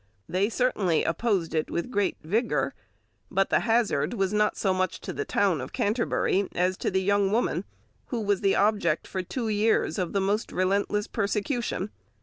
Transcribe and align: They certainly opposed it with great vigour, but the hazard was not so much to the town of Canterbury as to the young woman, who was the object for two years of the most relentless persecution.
They 0.27 0.49
certainly 0.49 1.03
opposed 1.03 1.53
it 1.53 1.69
with 1.69 1.91
great 1.91 2.17
vigour, 2.23 2.73
but 3.29 3.51
the 3.51 3.59
hazard 3.59 4.15
was 4.15 4.33
not 4.33 4.57
so 4.57 4.73
much 4.73 4.99
to 5.01 5.13
the 5.13 5.25
town 5.25 5.61
of 5.61 5.73
Canterbury 5.73 6.49
as 6.55 6.75
to 6.77 6.89
the 6.89 7.03
young 7.03 7.31
woman, 7.31 7.65
who 8.07 8.21
was 8.21 8.41
the 8.41 8.55
object 8.55 9.05
for 9.05 9.21
two 9.21 9.47
years 9.47 9.99
of 9.99 10.13
the 10.13 10.19
most 10.19 10.51
relentless 10.51 11.05
persecution. 11.05 11.91